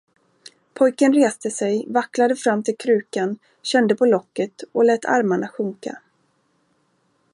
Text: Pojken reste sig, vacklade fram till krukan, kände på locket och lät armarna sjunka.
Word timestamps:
Pojken 0.73 1.13
reste 1.13 1.51
sig, 1.51 1.85
vacklade 1.89 2.35
fram 2.35 2.63
till 2.63 2.77
krukan, 2.77 3.39
kände 3.61 3.95
på 3.95 4.05
locket 4.05 4.63
och 4.71 4.85
lät 4.85 5.05
armarna 5.05 5.47
sjunka. 5.47 5.99